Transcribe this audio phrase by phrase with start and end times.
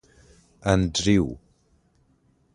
[0.71, 1.27] انډریو.